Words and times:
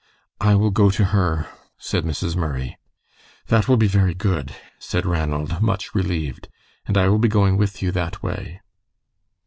"I 0.39 0.55
will 0.55 0.71
go 0.71 0.89
to 0.89 1.05
her," 1.13 1.45
said 1.77 2.05
Mrs. 2.05 2.35
Murray. 2.35 2.75
"That 3.49 3.67
will 3.67 3.77
be 3.77 3.85
very 3.85 4.15
good," 4.15 4.55
said 4.79 5.05
Ranald, 5.05 5.61
much 5.61 5.93
relieved. 5.93 6.49
"And 6.87 6.97
I 6.97 7.07
will 7.07 7.19
be 7.19 7.27
going 7.29 7.55
with 7.55 7.83
you 7.83 7.91
that 7.91 8.23
way." 8.23 8.61